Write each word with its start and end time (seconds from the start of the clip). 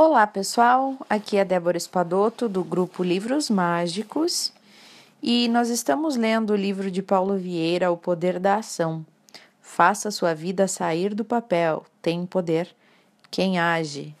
Olá, 0.00 0.28
pessoal. 0.28 0.94
Aqui 1.10 1.38
é 1.38 1.44
Débora 1.44 1.76
Espadoto 1.76 2.48
do 2.48 2.62
grupo 2.62 3.02
Livros 3.02 3.50
Mágicos 3.50 4.52
e 5.20 5.48
nós 5.48 5.70
estamos 5.70 6.14
lendo 6.14 6.50
o 6.52 6.56
livro 6.56 6.88
de 6.88 7.02
Paulo 7.02 7.36
Vieira, 7.36 7.90
O 7.90 7.96
Poder 7.96 8.38
da 8.38 8.58
Ação. 8.58 9.04
Faça 9.60 10.12
sua 10.12 10.34
vida 10.34 10.68
sair 10.68 11.16
do 11.16 11.24
papel. 11.24 11.84
Tem 12.00 12.24
poder 12.24 12.68
quem 13.28 13.58
age. 13.58 14.14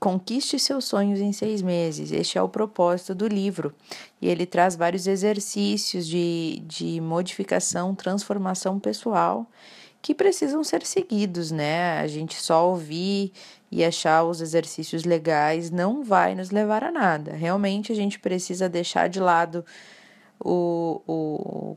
Conquiste 0.00 0.58
seus 0.58 0.84
sonhos 0.86 1.20
em 1.20 1.32
seis 1.32 1.62
meses. 1.62 2.10
Este 2.10 2.36
é 2.36 2.42
o 2.42 2.48
propósito 2.48 3.14
do 3.14 3.28
livro. 3.28 3.72
E 4.20 4.26
ele 4.26 4.46
traz 4.46 4.74
vários 4.74 5.06
exercícios 5.06 6.08
de, 6.08 6.60
de 6.66 7.00
modificação, 7.00 7.94
transformação 7.94 8.80
pessoal 8.80 9.46
que 10.06 10.14
precisam 10.14 10.62
ser 10.62 10.86
seguidos, 10.86 11.50
né? 11.50 11.98
A 11.98 12.06
gente 12.06 12.40
só 12.40 12.68
ouvir 12.68 13.32
e 13.72 13.84
achar 13.84 14.22
os 14.22 14.40
exercícios 14.40 15.02
legais 15.02 15.68
não 15.68 16.04
vai 16.04 16.32
nos 16.32 16.52
levar 16.52 16.84
a 16.84 16.92
nada. 16.92 17.32
Realmente 17.32 17.90
a 17.90 17.94
gente 17.96 18.20
precisa 18.20 18.68
deixar 18.68 19.08
de 19.08 19.18
lado 19.18 19.64
o, 20.38 21.02
o, 21.08 21.76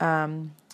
a, 0.00 0.26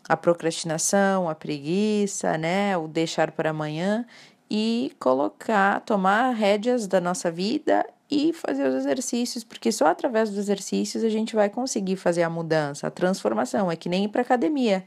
a 0.09 0.17
procrastinação, 0.17 1.29
a 1.29 1.35
preguiça, 1.35 2.39
né? 2.39 2.77
O 2.77 2.87
deixar 2.87 3.33
para 3.33 3.51
amanhã 3.51 4.07
e 4.48 4.93
colocar, 5.01 5.81
tomar 5.81 6.31
rédeas 6.31 6.87
da 6.87 7.01
nossa 7.01 7.33
vida 7.33 7.84
e 8.09 8.33
fazer 8.33 8.65
os 8.69 8.77
exercícios, 8.77 9.43
porque 9.43 9.73
só 9.73 9.87
através 9.87 10.31
dos 10.31 10.39
exercícios 10.39 11.03
a 11.03 11.09
gente 11.09 11.34
vai 11.34 11.51
conseguir 11.51 11.97
fazer 11.97 12.23
a 12.23 12.31
mudança, 12.31 12.87
a 12.87 12.93
transformação. 12.93 13.73
É 13.73 13.75
que 13.75 13.89
nem 13.89 14.05
ir 14.05 14.09
para 14.09 14.23
academia. 14.23 14.84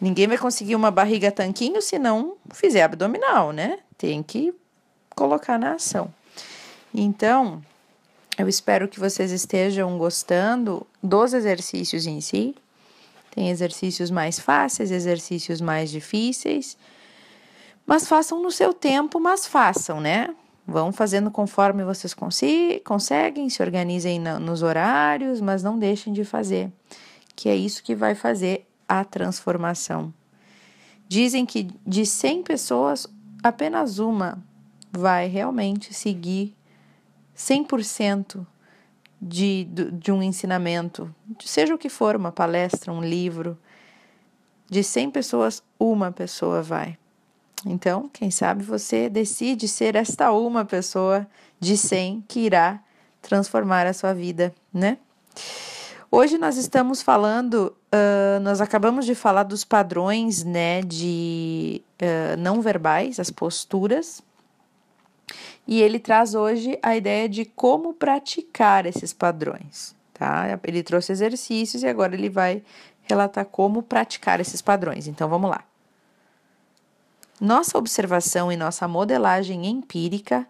Ninguém 0.00 0.28
vai 0.28 0.38
conseguir 0.38 0.76
uma 0.76 0.90
barriga 0.90 1.32
tanquinho 1.32 1.82
se 1.82 1.98
não 1.98 2.36
fizer 2.52 2.82
abdominal, 2.82 3.52
né? 3.52 3.78
Tem 3.96 4.22
que 4.22 4.54
colocar 5.14 5.58
na 5.58 5.72
ação. 5.72 6.12
Então, 6.94 7.60
eu 8.38 8.48
espero 8.48 8.86
que 8.86 9.00
vocês 9.00 9.32
estejam 9.32 9.98
gostando 9.98 10.86
dos 11.02 11.34
exercícios 11.34 12.06
em 12.06 12.20
si. 12.20 12.54
Tem 13.32 13.50
exercícios 13.50 14.10
mais 14.10 14.38
fáceis, 14.38 14.92
exercícios 14.92 15.60
mais 15.60 15.90
difíceis. 15.90 16.76
Mas 17.84 18.06
façam 18.06 18.40
no 18.40 18.50
seu 18.50 18.72
tempo, 18.72 19.18
mas 19.18 19.46
façam, 19.46 20.00
né? 20.00 20.34
Vão 20.66 20.92
fazendo 20.92 21.30
conforme 21.30 21.82
vocês 21.82 22.14
conseguem, 22.84 23.48
se 23.48 23.62
organizem 23.62 24.20
nos 24.20 24.62
horários, 24.62 25.40
mas 25.40 25.62
não 25.62 25.78
deixem 25.78 26.12
de 26.12 26.24
fazer, 26.24 26.70
que 27.34 27.48
é 27.48 27.56
isso 27.56 27.82
que 27.82 27.94
vai 27.94 28.14
fazer 28.14 28.67
a 28.88 29.04
transformação. 29.04 30.12
Dizem 31.06 31.44
que 31.44 31.68
de 31.86 32.04
100 32.04 32.42
pessoas, 32.42 33.06
apenas 33.42 33.98
uma 33.98 34.42
vai 34.90 35.26
realmente 35.28 35.92
seguir 35.92 36.56
100% 37.36 38.46
de, 39.20 39.64
de 39.92 40.12
um 40.12 40.22
ensinamento, 40.22 41.12
seja 41.44 41.74
o 41.74 41.78
que 41.78 41.88
for, 41.88 42.16
uma 42.16 42.32
palestra, 42.32 42.92
um 42.92 43.02
livro. 43.02 43.58
De 44.70 44.82
100 44.84 45.10
pessoas, 45.10 45.62
uma 45.78 46.12
pessoa 46.12 46.62
vai. 46.62 46.98
Então, 47.66 48.08
quem 48.08 48.30
sabe 48.30 48.62
você 48.62 49.08
decide 49.08 49.66
ser 49.66 49.96
esta 49.96 50.30
uma 50.30 50.64
pessoa 50.64 51.26
de 51.58 51.76
100 51.76 52.24
que 52.28 52.40
irá 52.40 52.80
transformar 53.20 53.86
a 53.86 53.92
sua 53.92 54.12
vida, 54.12 54.54
né? 54.72 54.98
Hoje 56.10 56.38
nós 56.38 56.56
estamos 56.56 57.02
falando, 57.02 57.76
uh, 57.92 58.40
nós 58.40 58.62
acabamos 58.62 59.04
de 59.04 59.14
falar 59.14 59.42
dos 59.42 59.62
padrões, 59.62 60.42
né, 60.42 60.80
de 60.80 61.82
uh, 62.00 62.36
não 62.38 62.62
verbais, 62.62 63.20
as 63.20 63.28
posturas, 63.28 64.22
e 65.66 65.82
ele 65.82 65.98
traz 65.98 66.34
hoje 66.34 66.78
a 66.82 66.96
ideia 66.96 67.28
de 67.28 67.44
como 67.44 67.92
praticar 67.92 68.86
esses 68.86 69.12
padrões, 69.12 69.94
tá? 70.14 70.58
Ele 70.64 70.82
trouxe 70.82 71.12
exercícios 71.12 71.82
e 71.82 71.86
agora 71.86 72.14
ele 72.14 72.30
vai 72.30 72.62
relatar 73.02 73.44
como 73.44 73.82
praticar 73.82 74.40
esses 74.40 74.62
padrões. 74.62 75.06
Então 75.06 75.28
vamos 75.28 75.50
lá. 75.50 75.62
Nossa 77.38 77.76
observação 77.76 78.50
e 78.50 78.56
nossa 78.56 78.88
modelagem 78.88 79.66
empírica 79.66 80.46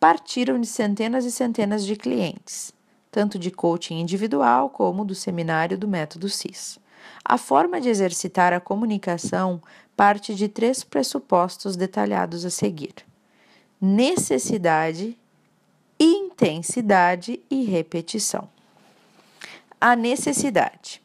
partiram 0.00 0.58
de 0.58 0.66
centenas 0.66 1.26
e 1.26 1.30
centenas 1.30 1.84
de 1.84 1.94
clientes 1.94 2.72
tanto 3.18 3.36
de 3.36 3.50
coaching 3.50 3.98
individual 3.98 4.70
como 4.70 5.04
do 5.04 5.12
seminário 5.12 5.76
do 5.76 5.88
método 5.88 6.28
CIS. 6.28 6.78
A 7.24 7.36
forma 7.36 7.80
de 7.80 7.88
exercitar 7.88 8.52
a 8.52 8.60
comunicação 8.60 9.60
parte 9.96 10.36
de 10.36 10.46
três 10.46 10.84
pressupostos 10.84 11.74
detalhados 11.74 12.44
a 12.44 12.50
seguir: 12.50 12.94
necessidade, 13.80 15.18
intensidade 15.98 17.40
e 17.50 17.64
repetição. 17.64 18.48
A 19.80 19.96
necessidade. 19.96 21.02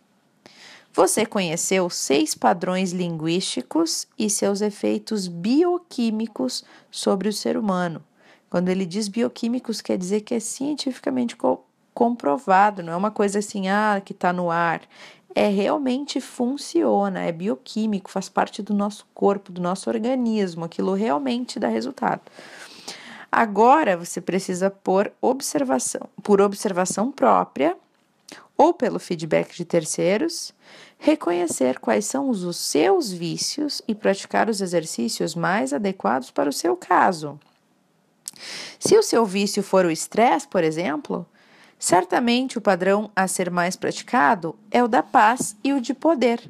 Você 0.94 1.26
conheceu 1.26 1.90
seis 1.90 2.36
padrões 2.36 2.92
linguísticos 2.92 4.08
e 4.20 4.30
seus 4.30 4.62
efeitos 4.62 5.28
bioquímicos 5.28 6.64
sobre 6.92 7.28
o 7.28 7.34
ser 7.34 7.58
humano. 7.58 8.04
Quando 8.52 8.70
ele 8.70 8.86
diz 8.86 9.08
bioquímicos, 9.08 9.82
quer 9.82 9.98
dizer 9.98 10.22
que 10.22 10.36
é 10.36 10.40
cientificamente 10.40 11.36
comprovado, 11.94 12.84
não 12.84 12.94
é 12.94 12.96
uma 12.96 13.12
coisa 13.12 13.40
assim, 13.40 13.68
ah, 13.70 14.02
que 14.04 14.14
está 14.14 14.34
no 14.34 14.50
ar. 14.50 14.82
É 15.36 15.48
realmente 15.48 16.22
funciona, 16.22 17.22
é 17.22 17.32
bioquímico, 17.32 18.10
faz 18.10 18.30
parte 18.30 18.62
do 18.62 18.74
nosso 18.74 19.06
corpo, 19.14 19.52
do 19.52 19.62
nosso 19.62 19.90
organismo, 19.90 20.66
aquilo 20.66 20.94
realmente 20.94 21.60
dá 21.60 21.68
resultado. 21.68 22.22
Agora 23.32 23.98
você 23.98 24.22
precisa 24.22 24.70
por 24.70 25.12
observação, 25.20 26.08
por 26.22 26.40
observação 26.40 27.12
própria 27.12 27.76
ou 28.56 28.74
pelo 28.74 29.00
feedback 29.00 29.56
de 29.56 29.66
terceiros, 29.66 30.54
reconhecer 31.00 31.80
quais 31.80 32.06
são 32.06 32.30
os 32.30 32.56
seus 32.56 33.12
vícios 33.12 33.82
e 33.88 33.96
praticar 33.96 34.50
os 34.50 34.62
exercícios 34.62 35.34
mais 35.34 35.74
adequados 35.74 36.30
para 36.30 36.48
o 36.48 36.54
seu 36.54 36.78
caso. 36.78 37.40
Se 38.80 38.98
o 38.98 39.04
seu 39.04 39.26
vício 39.26 39.64
for 39.64 39.86
o 39.86 39.92
estresse, 39.92 40.48
por 40.48 40.64
exemplo, 40.64 41.26
Certamente 41.84 42.58
o 42.58 42.62
padrão 42.62 43.12
a 43.14 43.28
ser 43.28 43.52
mais 43.52 43.76
praticado 43.76 44.56
é 44.72 44.82
o 44.82 44.88
da 44.88 45.04
paz 45.04 45.54
e 45.62 45.74
o 45.74 45.82
de 45.82 45.94
poder. 45.94 46.50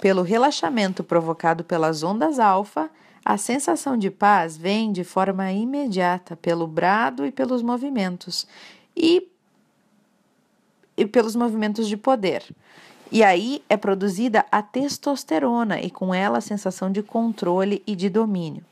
Pelo 0.00 0.22
relaxamento 0.22 1.04
provocado 1.04 1.62
pelas 1.62 2.02
ondas 2.02 2.40
alfa, 2.40 2.90
a 3.24 3.38
sensação 3.38 3.96
de 3.96 4.10
paz 4.10 4.56
vem 4.56 4.90
de 4.90 5.04
forma 5.04 5.52
imediata 5.52 6.34
pelo 6.34 6.66
brado 6.66 7.24
e 7.24 7.30
pelos 7.30 7.62
movimentos 7.62 8.48
e, 8.96 9.28
e 10.96 11.06
pelos 11.06 11.36
movimentos 11.36 11.86
de 11.86 11.96
poder. 11.96 12.42
E 13.12 13.22
aí 13.22 13.62
é 13.68 13.76
produzida 13.76 14.44
a 14.50 14.60
testosterona 14.60 15.80
e 15.80 15.88
com 15.88 16.12
ela 16.12 16.38
a 16.38 16.40
sensação 16.40 16.90
de 16.90 17.00
controle 17.00 17.80
e 17.86 17.94
de 17.94 18.08
domínio. 18.08 18.64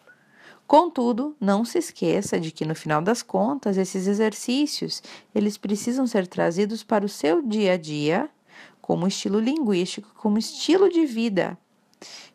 Contudo, 0.66 1.36
não 1.38 1.64
se 1.64 1.78
esqueça 1.78 2.40
de 2.40 2.50
que 2.50 2.64
no 2.64 2.74
final 2.74 3.02
das 3.02 3.22
contas, 3.22 3.76
esses 3.76 4.06
exercícios, 4.06 5.02
eles 5.34 5.58
precisam 5.58 6.06
ser 6.06 6.26
trazidos 6.26 6.82
para 6.82 7.04
o 7.04 7.08
seu 7.08 7.42
dia 7.42 7.74
a 7.74 7.76
dia, 7.76 8.30
como 8.80 9.06
estilo 9.06 9.38
linguístico, 9.38 10.10
como 10.16 10.38
estilo 10.38 10.88
de 10.88 11.04
vida. 11.04 11.58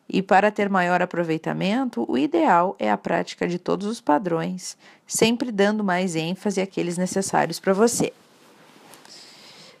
E 0.08 0.22
para 0.22 0.50
ter 0.50 0.68
maior 0.68 1.00
aproveitamento, 1.00 2.04
o 2.08 2.18
ideal 2.18 2.74
é 2.78 2.90
a 2.90 2.98
prática 2.98 3.46
de 3.46 3.58
todos 3.58 3.86
os 3.86 4.00
padrões, 4.00 4.76
sempre 5.06 5.52
dando 5.52 5.84
mais 5.84 6.16
ênfase 6.16 6.60
àqueles 6.60 6.98
necessários 6.98 7.60
para 7.60 7.72
você. 7.72 8.12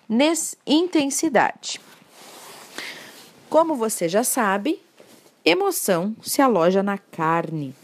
Nes 0.08 0.56
intensidade. 0.66 1.80
Como 3.48 3.74
você 3.74 4.08
já 4.08 4.22
sabe, 4.22 4.80
emoção 5.44 6.14
se 6.22 6.40
aloja 6.40 6.82
na 6.82 6.98
carne. 6.98 7.74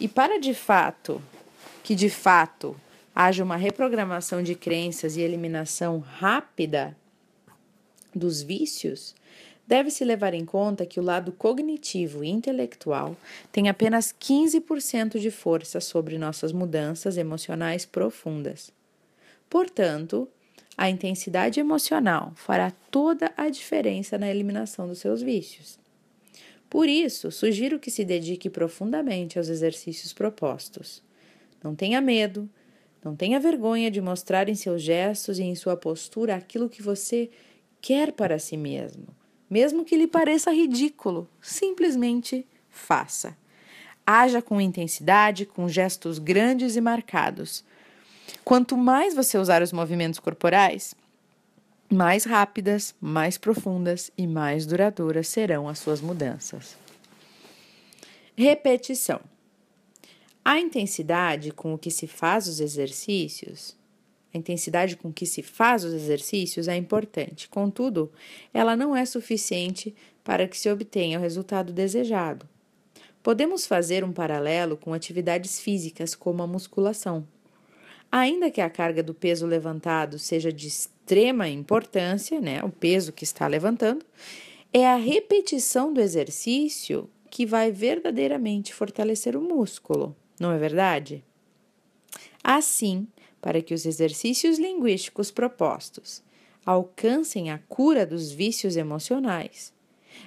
E 0.00 0.08
para 0.08 0.40
de 0.40 0.54
fato, 0.54 1.20
que 1.84 1.94
de 1.94 2.08
fato 2.08 2.74
haja 3.14 3.44
uma 3.44 3.56
reprogramação 3.56 4.42
de 4.42 4.54
crenças 4.54 5.14
e 5.14 5.20
eliminação 5.20 5.98
rápida 5.98 6.96
dos 8.14 8.40
vícios, 8.40 9.14
deve-se 9.66 10.02
levar 10.02 10.32
em 10.32 10.44
conta 10.44 10.86
que 10.86 10.98
o 10.98 11.02
lado 11.02 11.32
cognitivo 11.32 12.24
e 12.24 12.30
intelectual 12.30 13.14
tem 13.52 13.68
apenas 13.68 14.12
15% 14.18 15.18
de 15.18 15.30
força 15.30 15.80
sobre 15.80 16.16
nossas 16.16 16.50
mudanças 16.50 17.18
emocionais 17.18 17.84
profundas. 17.84 18.72
Portanto, 19.50 20.26
a 20.78 20.88
intensidade 20.88 21.60
emocional 21.60 22.32
fará 22.36 22.72
toda 22.90 23.32
a 23.36 23.50
diferença 23.50 24.16
na 24.16 24.30
eliminação 24.30 24.88
dos 24.88 24.98
seus 24.98 25.20
vícios. 25.20 25.79
Por 26.70 26.88
isso, 26.88 27.32
sugiro 27.32 27.80
que 27.80 27.90
se 27.90 28.04
dedique 28.04 28.48
profundamente 28.48 29.36
aos 29.36 29.48
exercícios 29.48 30.12
propostos. 30.12 31.02
Não 31.62 31.74
tenha 31.74 32.00
medo, 32.00 32.48
não 33.04 33.16
tenha 33.16 33.40
vergonha 33.40 33.90
de 33.90 34.00
mostrar 34.00 34.48
em 34.48 34.54
seus 34.54 34.80
gestos 34.80 35.40
e 35.40 35.42
em 35.42 35.56
sua 35.56 35.76
postura 35.76 36.36
aquilo 36.36 36.68
que 36.68 36.80
você 36.80 37.28
quer 37.80 38.12
para 38.12 38.38
si 38.38 38.56
mesmo, 38.56 39.08
mesmo 39.50 39.84
que 39.84 39.96
lhe 39.96 40.06
pareça 40.06 40.52
ridículo. 40.52 41.28
Simplesmente 41.42 42.46
faça. 42.68 43.36
Haja 44.06 44.40
com 44.40 44.60
intensidade, 44.60 45.44
com 45.44 45.68
gestos 45.68 46.20
grandes 46.20 46.76
e 46.76 46.80
marcados. 46.80 47.64
Quanto 48.44 48.76
mais 48.76 49.12
você 49.12 49.36
usar 49.38 49.60
os 49.60 49.72
movimentos 49.72 50.20
corporais, 50.20 50.94
mais 51.90 52.24
rápidas, 52.24 52.94
mais 53.00 53.36
profundas 53.36 54.12
e 54.16 54.26
mais 54.26 54.64
duradouras 54.64 55.26
serão 55.26 55.68
as 55.68 55.80
suas 55.80 56.00
mudanças. 56.00 56.76
Repetição. 58.36 59.20
A 60.44 60.58
intensidade 60.58 61.50
com 61.50 61.76
que 61.76 61.90
se 61.90 62.06
faz 62.06 62.46
os 62.46 62.60
exercícios, 62.60 63.76
a 64.32 64.38
intensidade 64.38 64.96
com 64.96 65.12
que 65.12 65.26
se 65.26 65.42
faz 65.42 65.84
os 65.84 65.92
exercícios 65.92 66.68
é 66.68 66.76
importante. 66.76 67.48
Contudo, 67.48 68.10
ela 68.54 68.76
não 68.76 68.94
é 68.94 69.04
suficiente 69.04 69.94
para 70.22 70.46
que 70.46 70.56
se 70.56 70.70
obtenha 70.70 71.18
o 71.18 71.22
resultado 71.22 71.72
desejado. 71.72 72.48
Podemos 73.22 73.66
fazer 73.66 74.04
um 74.04 74.12
paralelo 74.12 74.76
com 74.76 74.94
atividades 74.94 75.60
físicas 75.60 76.14
como 76.14 76.42
a 76.42 76.46
musculação. 76.46 77.26
Ainda 78.12 78.50
que 78.50 78.60
a 78.60 78.68
carga 78.68 79.02
do 79.02 79.14
peso 79.14 79.46
levantado 79.46 80.18
seja 80.18 80.52
de 80.52 80.66
extrema 80.66 81.48
importância, 81.48 82.40
né, 82.40 82.62
o 82.64 82.70
peso 82.70 83.12
que 83.12 83.24
está 83.24 83.46
levantando, 83.46 84.04
é 84.72 84.86
a 84.86 84.96
repetição 84.96 85.92
do 85.92 86.00
exercício 86.00 87.08
que 87.30 87.46
vai 87.46 87.70
verdadeiramente 87.70 88.74
fortalecer 88.74 89.36
o 89.36 89.40
músculo, 89.40 90.16
não 90.40 90.50
é 90.50 90.58
verdade? 90.58 91.24
Assim, 92.42 93.06
para 93.40 93.62
que 93.62 93.74
os 93.74 93.86
exercícios 93.86 94.58
linguísticos 94.58 95.30
propostos 95.30 96.22
alcancem 96.66 97.50
a 97.50 97.58
cura 97.58 98.04
dos 98.04 98.32
vícios 98.32 98.76
emocionais, 98.76 99.72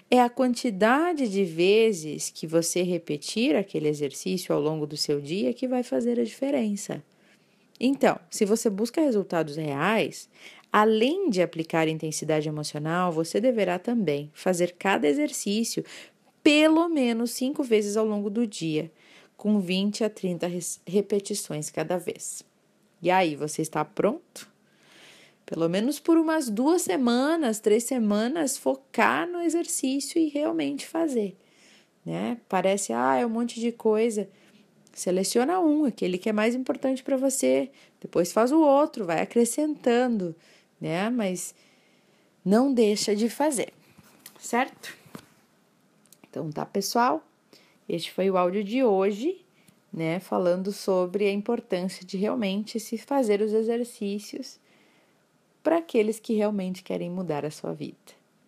é 0.09 0.21
a 0.21 0.29
quantidade 0.29 1.27
de 1.27 1.43
vezes 1.43 2.29
que 2.29 2.47
você 2.47 2.81
repetir 2.81 3.55
aquele 3.55 3.89
exercício 3.89 4.55
ao 4.55 4.61
longo 4.61 4.87
do 4.87 4.95
seu 4.95 5.19
dia 5.19 5.53
que 5.53 5.67
vai 5.67 5.83
fazer 5.83 6.19
a 6.19 6.23
diferença. 6.23 7.03
Então, 7.85 8.17
se 8.29 8.45
você 8.45 8.69
busca 8.69 9.01
resultados 9.01 9.57
reais, 9.57 10.29
além 10.71 11.29
de 11.29 11.41
aplicar 11.41 11.85
intensidade 11.85 12.47
emocional, 12.47 13.11
você 13.11 13.41
deverá 13.41 13.77
também 13.77 14.31
fazer 14.33 14.75
cada 14.79 15.05
exercício 15.05 15.83
pelo 16.41 16.87
menos 16.87 17.31
cinco 17.31 17.61
vezes 17.61 17.97
ao 17.97 18.05
longo 18.05 18.29
do 18.29 18.47
dia, 18.47 18.89
com 19.35 19.59
20 19.59 20.01
a 20.05 20.09
30 20.09 20.49
repetições 20.87 21.69
cada 21.69 21.97
vez. 21.97 22.41
E 23.01 23.11
aí, 23.11 23.35
você 23.35 23.61
está 23.61 23.83
pronto? 23.83 24.49
Pelo 25.45 25.67
menos 25.67 25.99
por 25.99 26.17
umas 26.17 26.49
duas 26.49 26.83
semanas, 26.83 27.59
três 27.59 27.83
semanas, 27.83 28.57
focar 28.57 29.27
no 29.27 29.41
exercício 29.41 30.17
e 30.17 30.29
realmente 30.29 30.87
fazer. 30.87 31.35
Né? 32.05 32.37
Parece, 32.47 32.93
ah, 32.93 33.17
é 33.17 33.25
um 33.25 33.29
monte 33.29 33.59
de 33.59 33.73
coisa. 33.73 34.29
Seleciona 34.93 35.59
um, 35.59 35.85
aquele 35.85 36.19
que 36.19 36.29
é 36.29 36.33
mais 36.33 36.53
importante 36.53 37.03
para 37.03 37.17
você. 37.17 37.71
Depois 37.99 38.31
faz 38.31 38.51
o 38.51 38.61
outro, 38.61 39.05
vai 39.05 39.21
acrescentando, 39.21 40.35
né? 40.79 41.09
Mas 41.09 41.55
não 42.45 42.71
deixa 42.71 43.15
de 43.15 43.27
fazer, 43.27 43.73
certo? 44.37 44.95
Então 46.29 46.51
tá, 46.51 46.65
pessoal? 46.65 47.23
Este 47.89 48.11
foi 48.11 48.29
o 48.29 48.37
áudio 48.37 48.63
de 48.63 48.83
hoje, 48.83 49.43
né? 49.91 50.19
Falando 50.19 50.71
sobre 50.71 51.27
a 51.27 51.31
importância 51.31 52.05
de 52.05 52.17
realmente 52.17 52.79
se 52.79 52.97
fazer 52.97 53.41
os 53.41 53.51
exercícios 53.51 54.59
para 55.63 55.77
aqueles 55.77 56.19
que 56.19 56.33
realmente 56.33 56.83
querem 56.83 57.09
mudar 57.09 57.45
a 57.45 57.51
sua 57.51 57.73
vida. 57.73 57.97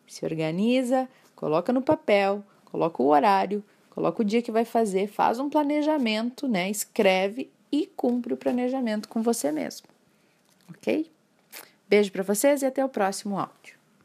Se 0.08 0.26
organiza, 0.26 1.10
coloca 1.36 1.74
no 1.74 1.82
papel, 1.82 2.44
coloca 2.66 3.02
o 3.02 3.08
horário, 3.08 3.64
coloca 3.96 4.22
o 4.22 4.26
dia 4.26 4.42
que 4.42 4.52
vai 4.52 4.66
fazer, 4.66 5.08
faz 5.08 5.40
um 5.40 5.50
planejamento, 5.50 6.50
né? 6.50 6.70
Escreve 6.70 7.50
e 7.72 7.88
cumpre 7.88 8.34
o 8.34 8.38
planejamento 8.38 9.08
com 9.08 9.22
você 9.22 9.54
mesmo. 9.54 9.88
OK? 10.70 11.10
Beijo 11.88 12.12
para 12.12 12.22
vocês 12.22 12.62
e 12.62 12.66
até 12.66 12.84
o 12.84 12.90
próximo 12.90 13.40
áudio. 13.40 13.75